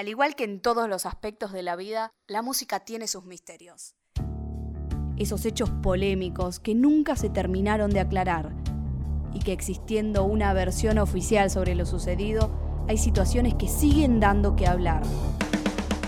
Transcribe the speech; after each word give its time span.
Al 0.00 0.08
igual 0.08 0.34
que 0.34 0.44
en 0.44 0.60
todos 0.60 0.88
los 0.88 1.04
aspectos 1.04 1.52
de 1.52 1.62
la 1.62 1.76
vida, 1.76 2.14
la 2.26 2.40
música 2.40 2.80
tiene 2.80 3.06
sus 3.06 3.26
misterios. 3.26 3.96
Esos 5.18 5.44
hechos 5.44 5.68
polémicos 5.68 6.58
que 6.58 6.74
nunca 6.74 7.16
se 7.16 7.28
terminaron 7.28 7.90
de 7.90 8.00
aclarar 8.00 8.54
y 9.34 9.40
que 9.40 9.52
existiendo 9.52 10.24
una 10.24 10.54
versión 10.54 10.96
oficial 10.96 11.50
sobre 11.50 11.74
lo 11.74 11.84
sucedido, 11.84 12.50
hay 12.88 12.96
situaciones 12.96 13.56
que 13.56 13.68
siguen 13.68 14.20
dando 14.20 14.56
que 14.56 14.66
hablar. 14.66 15.02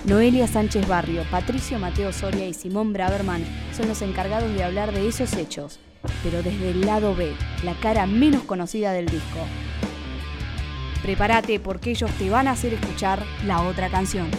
Noelia 0.06 0.46
Sánchez 0.46 0.88
Barrio, 0.88 1.24
Patricio 1.30 1.78
Mateo 1.78 2.14
Soria 2.14 2.48
y 2.48 2.54
Simón 2.54 2.94
Braverman 2.94 3.44
son 3.76 3.88
los 3.88 4.00
encargados 4.00 4.50
de 4.54 4.64
hablar 4.64 4.92
de 4.92 5.06
esos 5.06 5.34
hechos, 5.34 5.80
pero 6.22 6.42
desde 6.42 6.70
el 6.70 6.80
lado 6.80 7.14
B, 7.14 7.34
la 7.62 7.74
cara 7.74 8.06
menos 8.06 8.44
conocida 8.44 8.92
del 8.92 9.04
disco. 9.04 9.40
Prepárate 11.02 11.58
porque 11.58 11.90
ellos 11.90 12.10
te 12.12 12.30
van 12.30 12.46
a 12.46 12.52
hacer 12.52 12.74
escuchar 12.74 13.22
la 13.44 13.62
otra 13.62 13.88
canción. 13.90 14.30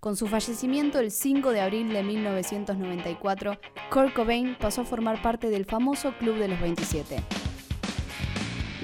Con 0.00 0.16
su 0.16 0.26
fallecimiento 0.26 0.98
el 0.98 1.10
5 1.10 1.50
de 1.52 1.62
abril 1.62 1.90
de 1.90 2.02
1994, 2.02 3.58
Kurt 3.90 4.12
Cobain 4.12 4.54
pasó 4.58 4.82
a 4.82 4.84
formar 4.84 5.22
parte 5.22 5.48
del 5.48 5.64
famoso 5.64 6.12
Club 6.18 6.36
de 6.36 6.48
los 6.48 6.60
27. 6.60 7.43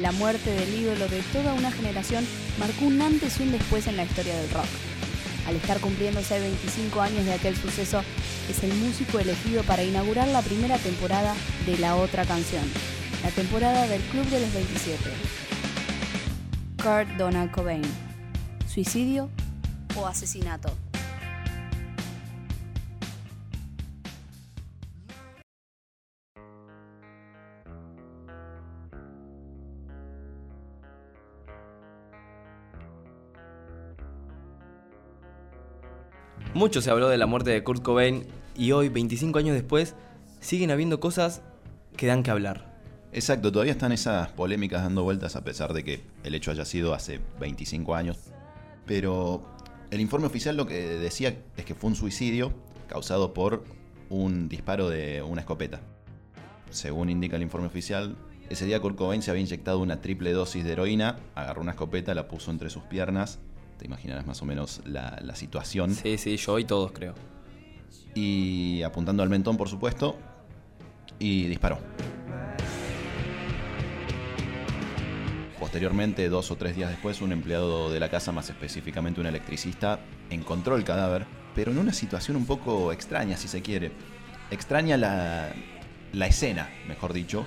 La 0.01 0.13
muerte 0.13 0.51
del 0.51 0.75
ídolo 0.75 1.09
de 1.09 1.21
toda 1.31 1.53
una 1.53 1.71
generación 1.71 2.25
marcó 2.59 2.87
un 2.87 3.03
antes 3.03 3.39
y 3.39 3.43
un 3.43 3.53
después 3.53 3.87
en 3.87 3.99
la 3.99 4.05
historia 4.05 4.35
del 4.35 4.51
rock. 4.51 4.65
Al 5.47 5.57
estar 5.57 5.79
cumpliéndose 5.81 6.41
25 6.41 7.03
años 7.03 7.27
de 7.27 7.35
aquel 7.35 7.55
suceso, 7.55 8.03
es 8.49 8.63
el 8.65 8.73
músico 8.75 9.19
elegido 9.19 9.63
para 9.65 9.83
inaugurar 9.83 10.29
la 10.29 10.41
primera 10.41 10.79
temporada 10.79 11.34
de 11.67 11.77
la 11.77 11.97
otra 11.97 12.25
canción, 12.25 12.62
la 13.23 13.31
temporada 13.31 13.87
del 13.89 14.01
Club 14.05 14.25
de 14.31 14.41
los 14.41 14.53
27. 14.55 15.11
Kurt 16.83 17.09
Donald 17.19 17.51
Cobain. 17.51 17.83
¿Suicidio 18.67 19.29
o 19.97 20.07
asesinato? 20.07 20.89
Mucho 36.55 36.83
se 36.83 36.91
habló 36.91 37.09
de 37.09 37.17
la 37.17 37.27
muerte 37.27 37.51
de 37.51 37.62
Kurt 37.62 37.81
Cobain 37.81 38.27
y 38.56 38.73
hoy, 38.73 38.89
25 38.89 39.39
años 39.39 39.55
después, 39.55 39.95
siguen 40.41 40.73
habiendo 40.73 40.98
cosas 40.98 41.42
que 41.97 42.09
dan 42.09 42.25
que 42.25 42.33
hablar. 42.33 42.77
Exacto, 43.12 43.53
todavía 43.53 43.73
están 43.73 43.92
esas 43.92 44.31
polémicas 44.31 44.83
dando 44.83 45.05
vueltas 45.05 45.37
a 45.37 45.45
pesar 45.45 45.73
de 45.73 45.84
que 45.84 46.03
el 46.25 46.34
hecho 46.34 46.51
haya 46.51 46.65
sido 46.65 46.92
hace 46.92 47.20
25 47.39 47.95
años. 47.95 48.19
Pero 48.84 49.45
el 49.92 50.01
informe 50.01 50.27
oficial 50.27 50.57
lo 50.57 50.67
que 50.67 50.75
decía 50.75 51.37
es 51.57 51.65
que 51.65 51.77
fue 51.77 51.89
un 51.89 51.95
suicidio 51.95 52.53
causado 52.89 53.33
por 53.33 53.62
un 54.09 54.48
disparo 54.48 54.89
de 54.89 55.23
una 55.23 55.42
escopeta. 55.42 55.81
Según 56.70 57.11
indica 57.11 57.37
el 57.37 57.42
informe 57.42 57.69
oficial, 57.69 58.17
ese 58.48 58.67
día 58.67 58.81
Kurt 58.81 58.97
Cobain 58.97 59.23
se 59.23 59.31
había 59.31 59.42
inyectado 59.42 59.79
una 59.79 60.01
triple 60.01 60.33
dosis 60.33 60.64
de 60.64 60.73
heroína, 60.73 61.20
agarró 61.37 61.62
una 61.62 61.73
escopeta, 61.73 62.12
la 62.12 62.27
puso 62.27 62.51
entre 62.51 62.70
sus 62.70 62.83
piernas 62.83 63.39
te 63.81 63.86
imaginarás 63.86 64.27
más 64.27 64.42
o 64.42 64.45
menos 64.45 64.83
la, 64.84 65.34
situación. 65.34 65.95
Sí, 65.95 66.19
sí, 66.19 66.36
yo 66.36 66.59
y 66.59 66.64
todos 66.64 66.92
creo. 66.92 67.14
Y 68.14 68.83
apuntando 68.83 69.23
al 69.23 69.31
mentón, 69.31 69.56
por 69.56 69.70
supuesto, 69.70 70.19
y 71.19 71.47
disparó. 71.47 71.78
Posteriormente, 75.58 76.29
dos 76.29 76.51
o 76.51 76.57
tres 76.57 76.77
días 76.77 76.91
después, 76.91 77.23
un 77.23 77.33
empleado 77.33 77.91
de 77.91 78.01
la 78.01 78.11
casa, 78.11 78.33
más 78.33 78.51
específicamente 78.51 79.18
un 79.18 79.27
electricista, 79.27 80.01
encontró 80.29 80.77
el 80.77 80.85
cadáver, 80.85 81.27
pero 81.55 81.73
en 81.73 81.79
una 81.79 81.95
situación 81.95 82.36
un 82.36 82.45
poco 82.45 82.92
extraña, 82.92 83.39
si 83.39 83.48
se 83.48 83.62
quiere. 83.62 83.92
Extraña 84.51 84.98
la, 84.98 85.55
la 86.12 86.27
escena, 86.27 86.68
mejor 86.86 87.14
dicho, 87.14 87.47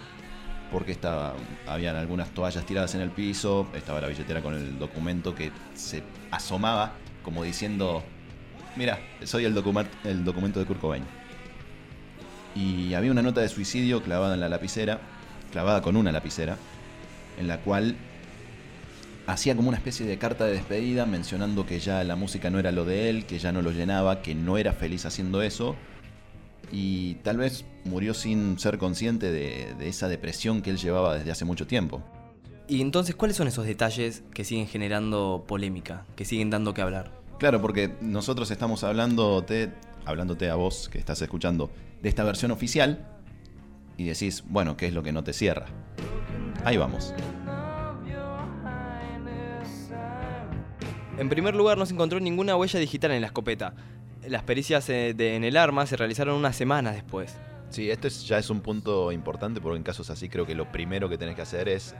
porque 0.73 0.91
estaba, 0.91 1.35
habían 1.67 1.95
algunas 1.95 2.31
toallas 2.31 2.65
tiradas 2.65 2.95
en 2.95 3.01
el 3.01 3.11
piso, 3.11 3.67
estaba 3.75 4.01
la 4.01 4.07
billetera 4.07 4.41
con 4.41 4.55
el 4.55 4.79
documento 4.79 5.35
que 5.35 5.51
se 5.75 6.01
asomaba 6.31 6.93
como 7.21 7.43
diciendo, 7.43 8.03
mira, 8.75 8.99
soy 9.23 9.45
el, 9.45 9.55
el 10.03 10.25
documento 10.25 10.59
de 10.59 10.65
Kurt 10.65 10.81
Cobain. 10.81 11.03
Y 12.55 12.95
había 12.95 13.11
una 13.11 13.21
nota 13.21 13.41
de 13.41 13.49
suicidio 13.49 14.01
clavada 14.01 14.33
en 14.33 14.39
la 14.39 14.49
lapicera, 14.49 14.99
clavada 15.51 15.83
con 15.83 15.95
una 15.95 16.11
lapicera, 16.11 16.57
en 17.39 17.47
la 17.47 17.59
cual 17.59 17.95
hacía 19.27 19.55
como 19.55 19.69
una 19.69 19.77
especie 19.77 20.07
de 20.07 20.17
carta 20.17 20.45
de 20.45 20.53
despedida 20.53 21.05
mencionando 21.05 21.67
que 21.67 21.79
ya 21.79 22.03
la 22.03 22.15
música 22.15 22.49
no 22.49 22.57
era 22.57 22.71
lo 22.71 22.83
de 22.83 23.11
él, 23.11 23.25
que 23.27 23.37
ya 23.37 23.51
no 23.51 23.61
lo 23.61 23.71
llenaba, 23.71 24.23
que 24.23 24.33
no 24.33 24.57
era 24.57 24.73
feliz 24.73 25.05
haciendo 25.05 25.43
eso 25.43 25.75
y 26.73 27.15
tal 27.21 27.37
vez 27.37 27.65
murió 27.85 28.15
sin 28.15 28.57
ser 28.57 28.79
consciente 28.79 29.31
de, 29.31 29.75
esa 29.87 30.07
depresión 30.07 30.63
que 30.63 30.71
él 30.71 30.77
llevaba 30.77 31.15
desde 31.15 31.29
hace 31.29 31.45
mucho 31.45 31.67
tiempo. 31.67 32.01
Y 32.67 32.81
entonces, 32.81 33.15
¿cuáles 33.15 33.37
son 33.37 33.47
esos 33.47 33.65
detalles 33.65 34.23
que 34.33 34.43
siguen 34.43 34.65
generando 34.65 35.45
polémica, 35.47 36.07
que 36.15 36.25
siguen 36.25 36.49
dando 36.49 36.73
que 36.73 36.81
hablar? 36.81 37.11
Claro, 37.37 37.61
porque 37.61 37.93
nosotros 38.01 38.49
estamos 38.49 38.83
hablándote, 38.83 39.71
hablándote 40.05 40.49
a 40.49 40.55
vos 40.55 40.89
que 40.89 40.97
estás 40.97 41.21
escuchando, 41.21 41.69
de 42.01 42.09
esta 42.09 42.23
versión 42.23 42.49
oficial 42.49 43.07
y 43.95 44.05
decís, 44.05 44.43
bueno, 44.47 44.75
¿qué 44.75 44.87
es 44.87 44.93
lo 44.93 45.03
que 45.03 45.11
no 45.11 45.23
te 45.23 45.33
cierra? 45.33 45.67
Ahí 46.65 46.77
vamos. 46.77 47.13
En 51.19 51.29
primer 51.29 51.53
lugar, 51.53 51.77
no 51.77 51.85
se 51.85 51.93
encontró 51.93 52.19
ninguna 52.19 52.55
huella 52.55 52.79
digital 52.79 53.11
en 53.11 53.21
la 53.21 53.27
escopeta 53.27 53.75
las 54.27 54.43
pericias 54.43 54.89
eh, 54.89 55.15
en 55.17 55.43
el 55.43 55.57
arma 55.57 55.85
se 55.85 55.97
realizaron 55.97 56.35
una 56.35 56.53
semana 56.53 56.91
después. 56.91 57.35
Sí, 57.69 57.89
esto 57.89 58.07
ya 58.07 58.37
es 58.37 58.49
un 58.49 58.61
punto 58.61 59.11
importante 59.11 59.59
porque 59.59 59.77
en 59.77 59.83
casos 59.83 60.09
así 60.09 60.29
creo 60.29 60.45
que 60.45 60.53
lo 60.53 60.71
primero 60.71 61.09
que 61.09 61.17
tenés 61.17 61.35
que 61.35 61.41
hacer 61.41 61.67
es 61.67 61.95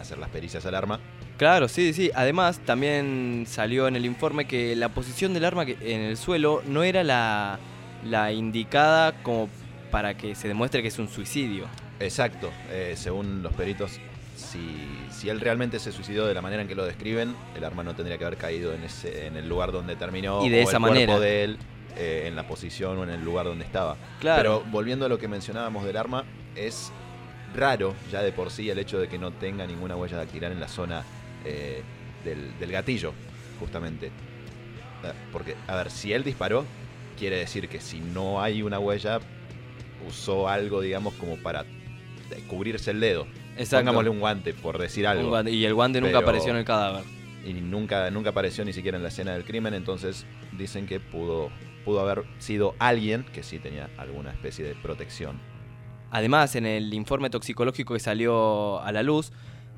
hacer 0.00 0.18
las 0.18 0.30
pericias 0.30 0.64
al 0.66 0.74
arma. 0.74 1.00
Claro, 1.36 1.68
sí, 1.68 1.92
sí. 1.92 2.10
Además, 2.14 2.60
también 2.64 3.44
salió 3.48 3.88
en 3.88 3.96
el 3.96 4.06
informe 4.06 4.46
que 4.46 4.76
la 4.76 4.90
posición 4.90 5.34
del 5.34 5.44
arma 5.44 5.64
en 5.64 6.00
el 6.00 6.16
suelo 6.16 6.62
no 6.66 6.84
era 6.84 7.02
la, 7.02 7.58
la 8.04 8.32
indicada 8.32 9.20
como 9.22 9.48
para 9.90 10.16
que 10.16 10.34
se 10.34 10.48
demuestre 10.48 10.80
que 10.82 10.88
es 10.88 10.98
un 10.98 11.08
suicidio. 11.08 11.66
Exacto. 11.98 12.50
Eh, 12.70 12.94
según 12.96 13.42
los 13.42 13.52
peritos, 13.54 13.98
si, 14.36 15.28
él 15.28 15.40
realmente 15.40 15.78
se 15.78 15.92
suicidó 15.92 16.26
de 16.26 16.34
la 16.34 16.42
manera 16.42 16.62
en 16.62 16.68
que 16.68 16.74
lo 16.74 16.84
describen, 16.84 17.34
el 17.56 17.64
arma 17.64 17.82
no 17.82 17.94
tendría 17.94 18.18
que 18.18 18.24
haber 18.24 18.38
caído 18.38 18.72
en, 18.74 18.84
ese, 18.84 19.26
en 19.26 19.36
el 19.36 19.48
lugar 19.48 19.72
donde 19.72 19.96
terminó. 19.96 20.44
Y 20.44 20.48
de 20.48 20.62
esa 20.62 20.76
el 20.76 20.82
manera. 20.82 21.06
Cuerpo 21.06 21.20
de 21.20 21.44
él 21.44 21.58
eh, 21.96 22.24
en 22.26 22.36
la 22.36 22.46
posición 22.46 22.98
o 22.98 23.04
en 23.04 23.10
el 23.10 23.24
lugar 23.24 23.46
donde 23.46 23.64
estaba. 23.64 23.96
Claro. 24.20 24.36
Pero 24.60 24.70
volviendo 24.70 25.06
a 25.06 25.08
lo 25.08 25.18
que 25.18 25.28
mencionábamos 25.28 25.84
del 25.84 25.96
arma, 25.96 26.24
es 26.54 26.92
raro 27.54 27.94
ya 28.12 28.22
de 28.22 28.32
por 28.32 28.50
sí 28.50 28.68
el 28.68 28.78
hecho 28.78 28.98
de 28.98 29.08
que 29.08 29.18
no 29.18 29.32
tenga 29.32 29.66
ninguna 29.66 29.96
huella 29.96 30.18
dactilar 30.18 30.52
en 30.52 30.60
la 30.60 30.68
zona 30.68 31.04
eh, 31.44 31.82
del, 32.24 32.58
del 32.58 32.70
gatillo, 32.72 33.12
justamente. 33.58 34.06
Eh, 34.06 35.12
porque, 35.32 35.56
a 35.66 35.76
ver, 35.76 35.90
si 35.90 36.12
él 36.12 36.22
disparó, 36.22 36.64
quiere 37.18 37.36
decir 37.38 37.68
que 37.68 37.80
si 37.80 38.00
no 38.00 38.42
hay 38.42 38.62
una 38.62 38.78
huella, 38.78 39.20
usó 40.06 40.48
algo, 40.48 40.80
digamos, 40.80 41.14
como 41.14 41.36
para 41.36 41.64
cubrirse 42.48 42.90
el 42.90 43.00
dedo. 43.00 43.26
Pongámosle 43.70 44.10
un 44.10 44.20
guante, 44.20 44.54
por 44.54 44.78
decir 44.78 45.06
algo. 45.06 45.42
y 45.48 45.64
el 45.64 45.74
guante 45.74 46.00
nunca 46.00 46.18
apareció 46.18 46.50
en 46.50 46.58
el 46.58 46.64
cadáver. 46.64 47.04
Y 47.44 47.52
nunca, 47.54 48.10
nunca 48.10 48.30
apareció 48.30 48.64
ni 48.64 48.72
siquiera 48.72 48.96
en 48.96 49.02
la 49.02 49.08
escena 49.08 49.32
del 49.32 49.44
crimen, 49.44 49.72
entonces 49.72 50.26
dicen 50.58 50.86
que 50.86 50.98
pudo, 50.98 51.50
pudo 51.84 52.00
haber 52.00 52.24
sido 52.38 52.74
alguien 52.80 53.24
que 53.32 53.44
sí 53.44 53.58
tenía 53.60 53.88
alguna 53.98 54.32
especie 54.32 54.64
de 54.64 54.74
protección. 54.74 55.38
Además, 56.10 56.56
en 56.56 56.66
el 56.66 56.92
informe 56.92 57.30
toxicológico 57.30 57.94
que 57.94 58.00
salió 58.00 58.80
a 58.80 58.90
la 58.90 59.02
luz, 59.02 59.32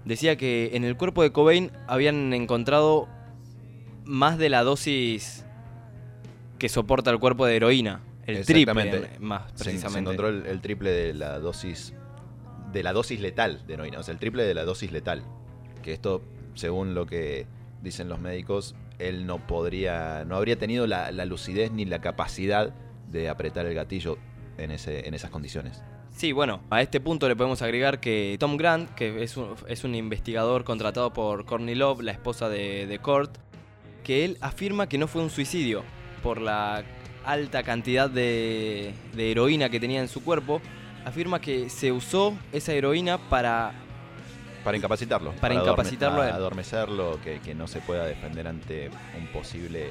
decía 0.05 0.37
que 0.37 0.71
en 0.73 0.85
el 0.85 0.97
cuerpo 0.97 1.23
de 1.23 1.33
Cobain 1.33 1.73
habían 1.87 2.33
encontrado 2.33 3.09
más 4.05 4.39
de 4.39 4.49
la 4.49 4.63
dosis 4.63 5.45
que 6.59 6.69
soporta 6.69 7.11
el 7.11 7.19
cuerpo 7.19 7.47
de 7.47 7.57
heroína. 7.57 8.01
El 8.27 8.45
triple, 8.45 9.09
más 9.21 9.53
precisamente. 9.53 9.91
Se, 9.91 9.99
encontró 9.99 10.29
el, 10.29 10.61
triple 10.61 10.91
de 10.91 11.15
la 11.15 11.39
dosis 11.39 11.95
de 12.73 12.83
la 12.83 12.93
dosis 12.93 13.21
letal 13.21 13.67
de 13.67 13.75
heroína, 13.75 13.99
o 13.99 14.03
sea, 14.03 14.13
el 14.13 14.21
triple 14.21 14.45
de 14.45 14.55
la 14.55 14.65
dosis 14.65 14.93
letal. 14.93 15.23
Que 15.83 15.93
esto, 15.93 16.23
según 16.55 16.95
lo 16.95 17.07
que 17.07 17.47
dicen 17.83 18.09
los 18.09 18.21
médicos, 18.21 18.75
él 18.99 19.27
no 19.27 19.47
podría, 19.47 20.25
no 20.25 20.37
habría 20.37 20.59
tenido 20.59 20.87
la, 20.87 21.11
lucidez 21.25 21.71
ni 21.73 21.85
la 21.85 22.01
capacidad 22.01 22.75
de 23.11 23.29
apretar 23.29 23.67
el 23.67 23.75
gatillo 23.75 24.19
en, 24.59 24.71
ese, 24.71 25.07
en 25.07 25.15
esas 25.15 25.31
condiciones. 25.31 25.83
Sí, 26.11 26.33
bueno, 26.33 26.63
a 26.71 26.83
este 26.83 27.01
punto 27.01 27.29
le 27.29 27.37
podemos 27.37 27.63
agregar 27.63 28.01
que 28.01 28.37
Tom 28.41 28.57
Grant, 28.57 28.91
que 28.95 29.23
es 29.23 29.37
un, 29.37 29.55
es 29.69 29.85
un 29.85 29.95
investigador 29.95 30.65
contratado 30.65 31.13
por 31.13 31.45
Courtney 31.45 31.77
Love, 31.77 32.01
la 32.01 32.13
esposa 32.13 32.49
de, 32.49 32.87
de 32.87 32.99
Kurt, 32.99 33.39
que 34.03 34.25
él 34.25 34.37
afirma 34.41 34.89
que 34.89 34.99
no 34.99 35.07
fue 35.07 35.23
un 35.23 35.31
suicidio 35.31 35.85
por 36.23 36.41
la 36.41 36.83
alta 37.25 37.63
cantidad 37.63 38.11
de, 38.11 38.95
de 39.15 39.31
heroína 39.31 39.69
que 39.69 39.79
tenía 39.79 40.01
en 40.01 40.09
su 40.09 40.25
cuerpo, 40.25 40.61
afirma 41.09 41.41
que 41.41 41.69
se 41.71 41.91
usó 41.93 42.37
esa 42.53 42.73
heroína 42.73 43.19
para 43.19 43.73
Para 44.65 44.77
incapacitarlo. 44.77 45.33
Para 45.33 45.55
incapacitarlo 45.55 46.21
a 46.21 46.27
adorme- 46.27 46.29
él. 46.29 46.35
adormecerlo, 46.35 47.21
que, 47.23 47.41
que 47.41 47.55
no 47.55 47.67
se 47.67 47.81
pueda 47.81 48.05
defender 48.07 48.47
ante 48.47 48.91
un 49.19 49.27
posible 49.29 49.91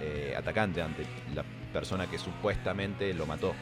eh, 0.00 0.34
atacante, 0.36 0.82
ante 0.82 1.04
la 1.34 1.44
persona 1.72 2.06
que 2.06 2.18
supuestamente 2.18 3.14
lo 3.14 3.26
mató. 3.26 3.54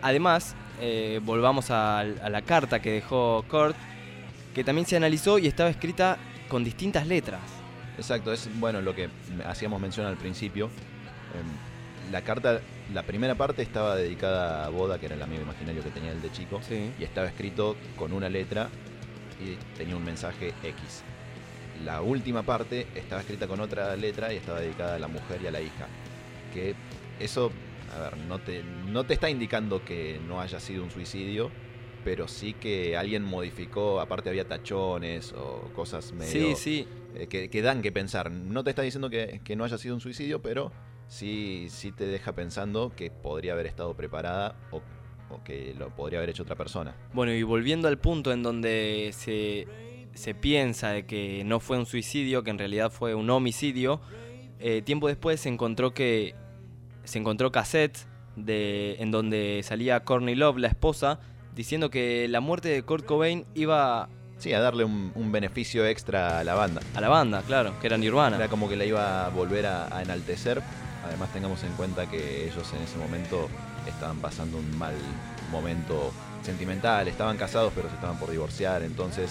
Además, 0.00 0.54
eh, 0.80 1.20
volvamos 1.22 1.70
a, 1.70 2.00
a 2.00 2.04
la 2.04 2.42
carta 2.42 2.80
que 2.80 2.90
dejó 2.92 3.44
Kurt, 3.48 3.76
que 4.54 4.64
también 4.64 4.86
se 4.86 4.96
analizó 4.96 5.38
y 5.38 5.46
estaba 5.46 5.70
escrita 5.70 6.16
con 6.48 6.64
distintas 6.64 7.06
letras. 7.06 7.40
Exacto, 7.96 8.32
es 8.32 8.48
bueno 8.58 8.80
lo 8.80 8.94
que 8.94 9.08
hacíamos 9.46 9.80
mención 9.80 10.06
al 10.06 10.16
principio. 10.16 10.66
Em, 10.66 12.10
la 12.12 12.22
carta, 12.22 12.60
la 12.92 13.02
primera 13.04 13.34
parte 13.34 13.62
estaba 13.62 13.96
dedicada 13.96 14.64
a 14.66 14.68
Boda, 14.68 14.98
que 14.98 15.06
era 15.06 15.14
el 15.14 15.22
amigo 15.22 15.42
imaginario 15.42 15.82
que 15.82 15.90
tenía 15.90 16.12
el 16.12 16.20
de 16.22 16.30
chico, 16.32 16.60
Sí. 16.66 16.90
y 16.98 17.04
estaba 17.04 17.26
escrito 17.28 17.76
con 17.96 18.12
una 18.12 18.28
letra 18.28 18.68
y 19.40 19.56
tenía 19.76 19.96
un 19.96 20.04
mensaje 20.04 20.52
X. 20.62 21.02
La 21.84 22.00
última 22.02 22.42
parte 22.42 22.86
estaba 22.94 23.20
escrita 23.22 23.46
con 23.48 23.60
otra 23.60 23.96
letra 23.96 24.32
y 24.32 24.36
estaba 24.36 24.60
dedicada 24.60 24.96
a 24.96 24.98
la 24.98 25.08
mujer 25.08 25.40
y 25.42 25.46
a 25.46 25.50
la 25.50 25.60
hija. 25.60 25.86
Que 26.52 26.74
eso, 27.18 27.50
a 27.96 28.00
ver, 28.02 28.16
no 28.28 28.38
te, 28.38 28.62
no 28.62 29.04
te 29.04 29.14
está 29.14 29.30
indicando 29.30 29.84
que 29.84 30.20
no 30.28 30.40
haya 30.40 30.60
sido 30.60 30.84
un 30.84 30.90
suicidio, 30.90 31.50
pero 32.04 32.28
sí 32.28 32.52
que 32.52 32.96
alguien 32.96 33.22
modificó, 33.24 34.00
aparte 34.00 34.28
había 34.28 34.46
tachones 34.46 35.32
o 35.32 35.70
cosas 35.74 36.12
medio 36.12 36.30
Sí, 36.30 36.54
sí. 36.56 36.88
eh, 37.14 37.26
que, 37.26 37.48
que 37.48 37.62
dan 37.62 37.80
que 37.80 37.90
pensar. 37.90 38.30
No 38.30 38.62
te 38.64 38.70
está 38.70 38.82
diciendo 38.82 39.08
que, 39.08 39.40
que 39.42 39.56
no 39.56 39.64
haya 39.64 39.78
sido 39.78 39.94
un 39.94 40.00
suicidio, 40.00 40.42
pero 40.42 40.72
sí, 41.12 41.66
sí 41.68 41.92
te 41.92 42.06
deja 42.06 42.32
pensando 42.32 42.92
que 42.96 43.10
podría 43.10 43.52
haber 43.52 43.66
estado 43.66 43.94
preparada 43.94 44.54
o, 44.70 44.80
o 45.30 45.44
que 45.44 45.74
lo 45.78 45.90
podría 45.90 46.18
haber 46.18 46.30
hecho 46.30 46.42
otra 46.42 46.56
persona. 46.56 46.94
Bueno, 47.12 47.32
y 47.32 47.42
volviendo 47.42 47.86
al 47.86 47.98
punto 47.98 48.32
en 48.32 48.42
donde 48.42 49.10
se, 49.12 49.68
se 50.14 50.34
piensa 50.34 50.90
de 50.90 51.04
que 51.04 51.44
no 51.44 51.60
fue 51.60 51.76
un 51.76 51.84
suicidio, 51.84 52.42
que 52.42 52.50
en 52.50 52.58
realidad 52.58 52.90
fue 52.90 53.14
un 53.14 53.28
homicidio, 53.28 54.00
eh, 54.58 54.80
tiempo 54.80 55.06
después 55.08 55.40
se 55.40 55.50
encontró 55.50 55.92
que 55.92 56.34
se 57.04 57.18
encontró 57.18 57.52
cassette 57.52 57.98
de, 58.36 58.96
en 58.98 59.10
donde 59.10 59.60
salía 59.64 60.04
Courtney 60.04 60.34
Love, 60.34 60.58
la 60.58 60.68
esposa, 60.68 61.20
diciendo 61.54 61.90
que 61.90 62.26
la 62.28 62.40
muerte 62.40 62.70
de 62.70 62.82
Kurt 62.82 63.04
Cobain 63.04 63.44
iba 63.54 64.08
Sí, 64.38 64.52
a 64.54 64.60
darle 64.60 64.82
un, 64.82 65.12
un 65.14 65.30
beneficio 65.30 65.86
extra 65.86 66.40
a 66.40 66.44
la 66.44 66.54
banda. 66.54 66.80
a 66.96 67.00
la 67.00 67.08
banda, 67.08 67.42
claro, 67.42 67.78
que 67.80 67.86
era 67.86 67.96
Nirvana. 67.96 68.36
Era 68.36 68.48
como 68.48 68.68
que 68.68 68.74
la 68.76 68.84
iba 68.84 69.26
a 69.26 69.28
volver 69.28 69.66
a, 69.66 69.94
a 69.96 70.02
enaltecer. 70.02 70.60
Además 71.04 71.32
tengamos 71.32 71.62
en 71.64 71.72
cuenta 71.72 72.08
que 72.08 72.44
ellos 72.46 72.72
en 72.74 72.82
ese 72.82 72.96
momento 72.98 73.48
estaban 73.86 74.18
pasando 74.18 74.58
un 74.58 74.78
mal 74.78 74.94
momento 75.50 76.12
sentimental. 76.42 77.08
Estaban 77.08 77.36
casados 77.36 77.72
pero 77.74 77.88
se 77.88 77.94
estaban 77.94 78.18
por 78.18 78.30
divorciar. 78.30 78.82
Entonces 78.82 79.30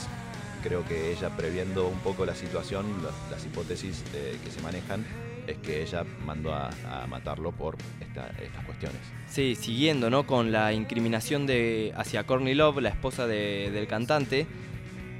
creo 0.64 0.86
que 0.86 1.12
ella 1.12 1.30
previendo 1.36 1.88
un 1.88 2.00
poco 2.00 2.26
la 2.26 2.36
situación, 2.36 2.86
las, 3.32 3.46
hipótesis 3.46 4.04
eh, 4.14 4.38
que 4.44 4.52
se 4.52 4.62
manejan, 4.62 5.06
es 5.48 5.58
que 5.58 5.82
ella 5.82 6.04
mandó 6.26 6.54
a, 6.54 6.70
matarlo 7.10 7.52
por 7.52 7.76
esta- 8.00 8.30
estas 8.42 8.64
cuestiones. 8.66 9.00
Sí, 9.28 9.56
siguiendo 9.56 10.10
¿no? 10.12 10.28
con 10.28 10.52
la 10.52 10.72
incriminación 10.74 11.48
de 11.48 11.94
hacia 11.96 12.26
Courtney 12.26 12.54
Love, 12.54 12.78
la 12.82 12.90
esposa 12.90 13.26
de- 13.26 13.72
del 13.72 13.88
cantante, 13.88 14.46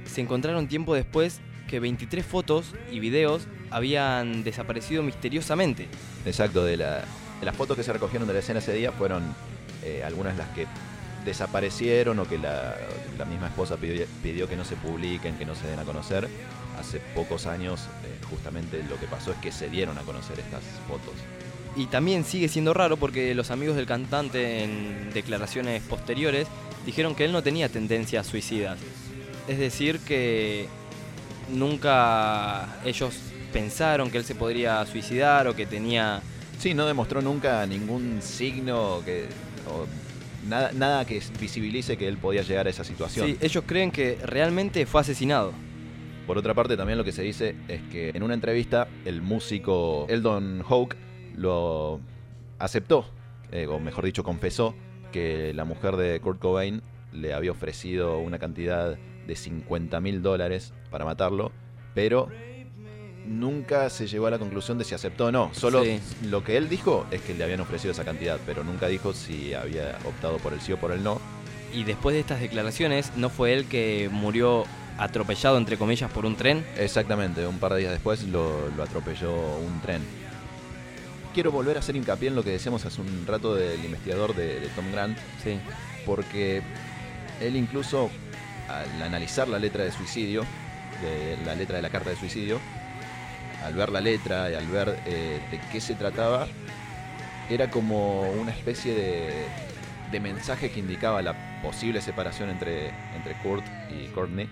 se 0.04 0.20
encontraron 0.20 0.68
tiempo 0.68 0.94
después 0.94 1.40
que 1.66 1.80
23 1.80 2.24
fotos 2.24 2.74
y 2.92 3.00
videos 3.00 3.48
habían 3.72 4.44
desaparecido 4.44 5.02
misteriosamente. 5.02 5.88
Exacto, 6.26 6.64
de, 6.64 6.76
la- 6.76 7.00
de 7.40 7.46
las 7.46 7.56
fotos 7.56 7.76
que 7.76 7.82
se 7.82 7.92
recogieron 7.92 8.26
de 8.28 8.34
la 8.34 8.40
escena 8.40 8.58
ese 8.60 8.72
día 8.72 8.92
fueron 8.92 9.22
eh, 9.82 10.02
algunas 10.04 10.36
las 10.36 10.48
que 10.50 10.66
desaparecieron 11.24 12.18
o 12.18 12.24
que 12.28 12.38
la, 12.38 12.76
la 13.18 13.24
misma 13.24 13.46
esposa 13.48 13.76
pidió, 13.76 14.04
pidió 14.22 14.48
que 14.48 14.56
no 14.56 14.64
se 14.64 14.76
publiquen, 14.76 15.36
que 15.36 15.44
no 15.44 15.54
se 15.54 15.66
den 15.68 15.78
a 15.78 15.84
conocer. 15.84 16.28
Hace 16.78 16.98
pocos 17.14 17.46
años 17.46 17.82
eh, 18.04 18.24
justamente 18.28 18.82
lo 18.88 18.98
que 18.98 19.06
pasó 19.06 19.30
es 19.32 19.36
que 19.38 19.52
se 19.52 19.68
dieron 19.68 19.98
a 19.98 20.02
conocer 20.02 20.38
estas 20.40 20.62
fotos. 20.88 21.14
Y 21.76 21.86
también 21.86 22.24
sigue 22.24 22.48
siendo 22.48 22.74
raro 22.74 22.96
porque 22.96 23.34
los 23.34 23.50
amigos 23.50 23.76
del 23.76 23.86
cantante 23.86 24.64
en 24.64 25.10
declaraciones 25.14 25.82
posteriores 25.82 26.46
dijeron 26.84 27.14
que 27.14 27.24
él 27.24 27.32
no 27.32 27.42
tenía 27.42 27.68
tendencias 27.68 28.26
suicidas. 28.26 28.78
Es 29.48 29.58
decir, 29.58 30.00
que 30.00 30.66
nunca 31.50 32.66
ellos 32.84 33.14
pensaron 33.52 34.10
que 34.10 34.18
él 34.18 34.24
se 34.24 34.34
podría 34.34 34.84
suicidar 34.86 35.46
o 35.46 35.54
que 35.54 35.66
tenía 35.66 36.22
Sí, 36.62 36.74
no 36.74 36.86
demostró 36.86 37.20
nunca 37.20 37.66
ningún 37.66 38.22
signo 38.22 39.02
que, 39.04 39.26
o 39.68 39.84
nada, 40.48 40.70
nada 40.70 41.04
que 41.04 41.20
visibilice 41.40 41.96
que 41.96 42.06
él 42.06 42.18
podía 42.18 42.42
llegar 42.42 42.68
a 42.68 42.70
esa 42.70 42.84
situación. 42.84 43.26
Sí, 43.26 43.36
ellos 43.40 43.64
creen 43.66 43.90
que 43.90 44.16
realmente 44.24 44.86
fue 44.86 45.00
asesinado. 45.00 45.52
Por 46.24 46.38
otra 46.38 46.54
parte, 46.54 46.76
también 46.76 46.98
lo 46.98 47.02
que 47.02 47.10
se 47.10 47.22
dice 47.22 47.56
es 47.66 47.82
que 47.90 48.10
en 48.10 48.22
una 48.22 48.34
entrevista 48.34 48.86
el 49.04 49.22
músico 49.22 50.06
Eldon 50.08 50.62
Hawke 50.62 50.96
lo 51.34 51.98
aceptó, 52.60 53.06
eh, 53.50 53.66
o 53.66 53.80
mejor 53.80 54.04
dicho, 54.04 54.22
confesó 54.22 54.76
que 55.10 55.52
la 55.54 55.64
mujer 55.64 55.96
de 55.96 56.20
Kurt 56.20 56.38
Cobain 56.38 56.80
le 57.12 57.34
había 57.34 57.50
ofrecido 57.50 58.20
una 58.20 58.38
cantidad 58.38 58.96
de 59.26 59.34
50 59.34 60.00
mil 60.00 60.22
dólares 60.22 60.72
para 60.92 61.04
matarlo, 61.04 61.50
pero 61.92 62.28
nunca 63.26 63.88
se 63.90 64.06
llegó 64.06 64.26
a 64.26 64.30
la 64.30 64.38
conclusión 64.38 64.78
de 64.78 64.84
si 64.84 64.94
aceptó 64.94 65.26
o 65.26 65.32
no. 65.32 65.50
Solo 65.54 65.84
Sí. 65.84 66.00
lo 66.28 66.42
que 66.44 66.56
él 66.56 66.68
dijo 66.68 67.06
es 67.10 67.20
que 67.22 67.34
le 67.34 67.44
habían 67.44 67.60
ofrecido 67.60 67.92
esa 67.92 68.04
cantidad, 68.04 68.38
pero 68.46 68.64
nunca 68.64 68.88
dijo 68.88 69.12
si 69.12 69.54
había 69.54 69.98
optado 70.04 70.38
por 70.38 70.52
el 70.52 70.60
sí 70.60 70.72
o 70.72 70.76
por 70.78 70.92
el 70.92 71.02
no. 71.02 71.20
Y 71.72 71.84
después 71.84 72.14
de 72.14 72.20
estas 72.20 72.40
declaraciones, 72.40 73.12
¿no 73.16 73.30
fue 73.30 73.52
él 73.54 73.66
que 73.66 74.08
murió 74.12 74.64
atropellado, 74.98 75.56
entre 75.56 75.78
comillas, 75.78 76.10
por 76.10 76.26
un 76.26 76.36
tren? 76.36 76.64
Exactamente, 76.76 77.46
un 77.46 77.58
par 77.58 77.72
de 77.74 77.80
días 77.80 77.92
después 77.92 78.24
lo, 78.24 78.68
lo 78.76 78.82
atropelló 78.82 79.32
un 79.58 79.80
tren. 79.80 80.02
Quiero 81.34 81.50
volver 81.50 81.76
a 81.76 81.80
hacer 81.80 81.96
hincapié 81.96 82.28
en 82.28 82.34
lo 82.34 82.44
que 82.44 82.50
decíamos 82.50 82.84
hace 82.84 83.00
un 83.00 83.24
rato 83.26 83.54
del 83.54 83.82
investigador 83.84 84.34
de, 84.34 84.60
de 84.60 84.68
Tom 84.68 84.84
Grant, 84.92 85.16
Sí. 85.42 85.58
porque 86.04 86.60
él 87.40 87.56
incluso 87.56 88.10
al 88.68 89.02
analizar 89.02 89.48
la 89.48 89.58
letra 89.58 89.82
de 89.84 89.92
suicidio, 89.92 90.44
de 91.00 91.38
la 91.46 91.54
letra 91.54 91.76
de 91.76 91.82
la 91.82 91.88
carta 91.88 92.10
de 92.10 92.16
suicidio, 92.16 92.60
al 93.64 93.74
ver 93.74 93.90
la 93.90 94.00
letra 94.00 94.50
y 94.50 94.54
al 94.54 94.66
ver 94.66 94.98
eh, 95.06 95.40
de 95.50 95.60
qué 95.70 95.80
se 95.80 95.94
trataba, 95.94 96.46
era 97.50 97.70
como 97.70 98.22
una 98.32 98.50
especie 98.52 98.94
de, 98.94 99.44
de 100.10 100.20
mensaje 100.20 100.70
que 100.70 100.80
indicaba 100.80 101.22
la 101.22 101.60
posible 101.62 102.00
separación 102.00 102.50
entre, 102.50 102.88
entre 103.14 103.34
Kurt 103.42 103.64
y 103.90 104.06
Courtney 104.08 104.48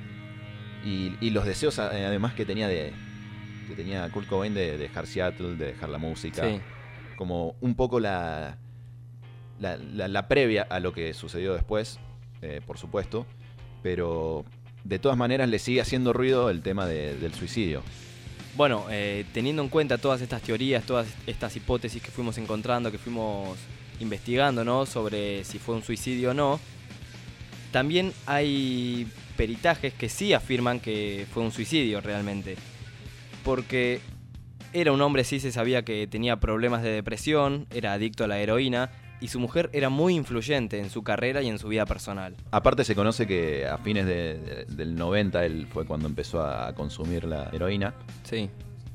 y, 0.84 1.12
y 1.20 1.30
los 1.30 1.44
deseos 1.44 1.78
a- 1.78 1.88
además 1.88 2.34
que 2.34 2.44
tenía 2.44 2.68
de 2.68 2.92
que 3.68 3.74
tenía 3.76 4.08
Kurt 4.10 4.26
Cobain 4.28 4.52
de, 4.54 4.72
de 4.72 4.78
dejar 4.78 5.06
Seattle, 5.06 5.54
de 5.56 5.66
dejar 5.66 5.88
la 5.90 5.98
música, 5.98 6.42
Sí. 6.48 6.60
como 7.16 7.54
un 7.60 7.74
poco 7.76 8.00
la, 8.00 8.56
la, 9.60 9.76
la- 9.76 10.08
la 10.08 10.26
previa 10.28 10.66
a 10.68 10.80
lo 10.80 10.92
que 10.92 11.14
sucedió 11.14 11.54
después, 11.54 12.00
eh, 12.42 12.60
por 12.66 12.78
supuesto, 12.78 13.26
pero 13.82 14.44
de 14.82 14.98
todas 14.98 15.16
maneras 15.16 15.48
le 15.48 15.58
sigue 15.60 15.80
haciendo 15.80 16.12
ruido 16.12 16.50
el 16.50 16.62
tema 16.62 16.86
de- 16.86 17.14
del 17.16 17.32
suicidio. 17.34 17.82
Bueno, 18.56 18.86
eh, 18.90 19.24
teniendo 19.32 19.62
en 19.62 19.68
cuenta 19.68 19.98
todas 19.98 20.20
estas 20.20 20.42
teorías, 20.42 20.84
todas 20.84 21.06
estas 21.26 21.54
hipótesis 21.56 22.02
que 22.02 22.10
fuimos 22.10 22.36
encontrando, 22.38 22.90
que 22.90 22.98
fuimos 22.98 23.58
investigando, 24.00 24.64
¿no? 24.64 24.86
Sobre 24.86 25.44
si 25.44 25.58
fue 25.58 25.76
un 25.76 25.82
suicidio 25.82 26.30
o 26.30 26.34
no, 26.34 26.58
también 27.70 28.12
hay 28.26 29.06
peritajes 29.36 29.94
que 29.94 30.08
sí 30.08 30.32
afirman 30.32 30.80
que 30.80 31.26
fue 31.32 31.42
un 31.42 31.52
suicidio 31.52 32.00
realmente. 32.00 32.56
Porque 33.44 34.00
era 34.72 34.92
un 34.92 35.00
hombre, 35.00 35.24
sí 35.24 35.40
se 35.40 35.52
sabía 35.52 35.84
que 35.84 36.06
tenía 36.06 36.36
problemas 36.36 36.82
de 36.82 36.90
depresión, 36.90 37.66
era 37.70 37.92
adicto 37.92 38.24
a 38.24 38.28
la 38.28 38.38
heroína, 38.38 38.90
y 39.20 39.28
su 39.28 39.38
mujer 39.38 39.68
era 39.72 39.88
muy 39.90 40.14
influyente 40.14 40.78
en 40.78 40.88
su 40.90 41.02
carrera 41.02 41.42
y 41.42 41.48
en 41.48 41.58
su 41.58 41.68
vida 41.68 41.84
personal. 41.86 42.34
Aparte 42.50 42.84
se 42.84 42.94
conoce 42.94 43.26
que 43.26 43.66
a 43.66 43.78
fines 43.78 44.06
de- 44.06 44.38
de- 44.38 44.64
del 44.64 44.94
90 44.96 45.44
él 45.44 45.66
fue 45.70 45.84
cuando 45.86 46.08
empezó 46.08 46.42
a 46.42 46.74
consumir 46.74 47.24
la 47.24 47.50
heroína 47.52 47.94
Sí. 48.24 48.48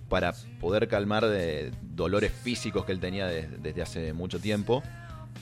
para 0.10 0.34
poder 0.60 0.88
calmar 0.88 1.26
de 1.28 1.72
dolores 1.82 2.32
físicos 2.32 2.86
que 2.86 2.92
él 2.92 3.00
tenía 3.00 3.28
de- 3.28 3.48
desde 3.48 3.82
hace 3.82 4.14
mucho 4.14 4.40
tiempo. 4.40 4.82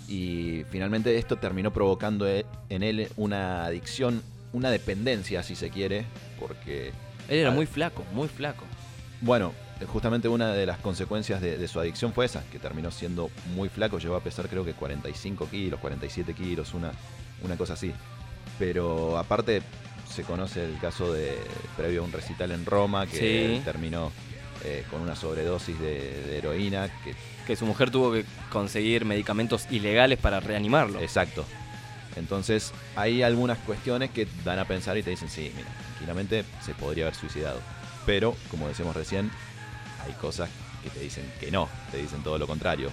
Y 0.07 0.63
finalmente 0.69 1.17
esto 1.17 1.37
terminó 1.37 1.71
provocando 1.71 2.27
e- 2.27 2.45
en 2.69 2.83
él 2.83 3.07
una 3.15 3.65
adicción, 3.65 4.21
una 4.51 4.69
dependencia, 4.69 5.43
si 5.43 5.55
se 5.55 5.69
quiere, 5.69 6.05
porque, 6.39 6.89
Él 7.29 7.39
era 7.39 7.51
muy 7.51 7.65
flaco, 7.65 8.03
muy 8.13 8.27
flaco. 8.27 8.65
bueno, 9.21 9.53
justamente 9.85 10.27
una 10.27 10.53
de 10.53 10.65
las 10.65 10.77
consecuencias 10.79 11.41
de, 11.41 11.57
de 11.57 11.67
su 11.67 11.79
adicción 11.79 12.13
fue 12.13 12.25
esa, 12.25 12.43
que 12.51 12.59
terminó 12.59 12.91
siendo 12.91 13.29
muy 13.55 13.69
flaco, 13.69 13.99
llegó 13.99 14.15
a 14.15 14.21
pesar 14.21 14.47
creo 14.47 14.63
que 14.65 14.73
45 14.73 15.47
kilos, 15.49 15.79
47 15.79 16.33
kilos, 16.33 16.73
una, 16.73 16.91
una 17.43 17.57
cosa 17.57 17.73
así. 17.73 17.91
Pero 18.59 19.17
aparte 19.17 19.61
se 20.09 20.23
conoce 20.23 20.63
el 20.65 20.77
caso 20.79 21.11
de 21.11 21.35
previo 21.77 22.01
a 22.01 22.05
un 22.05 22.11
recital 22.11 22.51
en 22.51 22.65
Roma, 22.65 23.07
que 23.07 23.55
Sí. 23.57 23.61
terminó 23.65 24.11
eh, 24.63 24.85
con 24.91 25.01
una 25.01 25.15
sobredosis 25.15 25.77
de, 25.79 26.23
de 26.27 26.37
heroína 26.37 26.87
que 27.03 27.15
Que 27.47 27.55
su 27.57 27.65
mujer 27.65 27.91
tuvo 27.91 28.13
que 28.13 28.23
conseguir 28.51 29.03
medicamentos 29.03 29.67
ilegales 29.69 30.17
para 30.19 30.39
reanimarlo. 30.39 31.01
Exacto. 31.01 31.43
Entonces, 32.15 32.71
hay 32.95 33.23
algunas 33.23 33.57
cuestiones 33.59 34.11
que 34.11 34.27
dan 34.45 34.59
a 34.59 34.65
pensar 34.65 34.97
y 34.97 35.03
te 35.03 35.09
dicen, 35.09 35.29
sí, 35.29 35.51
mira, 35.55 35.67
tranquilamente 35.87 36.45
se 36.63 36.73
podría 36.75 37.05
haber 37.05 37.15
suicidado. 37.15 37.59
Pero, 38.05 38.35
como 38.51 38.67
decíamos 38.67 38.95
recién, 38.95 39.31
hay 40.05 40.13
cosas 40.13 40.50
que 40.83 40.89
te 40.89 41.00
dicen 41.00 41.25
que 41.39 41.51
no, 41.51 41.69
te 41.91 41.98
dicen 41.98 42.24
todo 42.24 42.38
lo 42.38 42.48
contrario. 42.48 42.89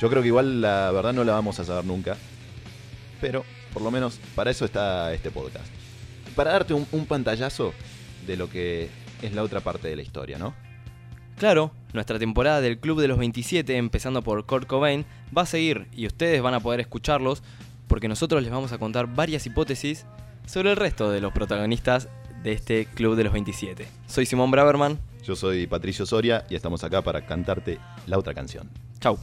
Yo 0.00 0.08
creo 0.10 0.22
que 0.22 0.28
igual 0.28 0.60
la 0.60 0.90
verdad 0.90 1.12
no 1.12 1.24
la 1.24 1.32
vamos 1.32 1.58
a 1.60 1.64
saber 1.64 1.84
nunca. 1.84 2.16
Pero, 3.20 3.44
por 3.72 3.82
lo 3.82 3.90
menos, 3.90 4.18
para 4.34 4.50
eso 4.50 4.64
está 4.64 5.12
este 5.12 5.30
podcast. 5.30 5.66
Para 6.34 6.52
darte 6.52 6.74
un, 6.74 6.86
un 6.92 7.06
pantallazo 7.06 7.72
de 8.26 8.36
lo 8.36 8.48
que 8.50 8.88
es 9.22 9.32
la 9.32 9.42
otra 9.42 9.60
parte 9.60 9.88
de 9.88 9.96
la 9.96 10.02
historia, 10.02 10.38
¿no? 10.38 10.54
Claro, 11.38 11.72
nuestra 11.92 12.18
temporada 12.18 12.60
del 12.60 12.78
Club 12.78 13.00
de 13.00 13.08
los 13.08 13.18
27, 13.18 13.76
empezando 13.76 14.22
por 14.22 14.44
Kurt 14.46 14.66
Cobain, 14.66 15.04
va 15.36 15.42
a 15.42 15.46
seguir 15.46 15.88
y 15.92 16.06
ustedes 16.06 16.42
van 16.42 16.54
a 16.54 16.60
poder 16.60 16.80
escucharlos 16.80 17.42
porque 17.88 18.08
nosotros 18.08 18.42
les 18.42 18.50
vamos 18.50 18.72
a 18.72 18.78
contar 18.78 19.06
varias 19.06 19.46
hipótesis 19.46 20.06
sobre 20.46 20.70
el 20.70 20.76
resto 20.76 21.10
de 21.10 21.20
los 21.20 21.32
protagonistas 21.32 22.08
de 22.42 22.52
este 22.52 22.86
Club 22.86 23.16
de 23.16 23.24
los 23.24 23.32
27. 23.32 23.86
Soy 24.06 24.26
Simón 24.26 24.50
Braverman. 24.50 24.98
Yo 25.22 25.36
soy 25.36 25.66
Patricio 25.66 26.06
Soria 26.06 26.44
y 26.50 26.56
estamos 26.56 26.82
acá 26.84 27.02
para 27.02 27.26
cantarte 27.26 27.78
la 28.06 28.18
otra 28.18 28.34
canción. 28.34 28.68
Chau. 29.00 29.18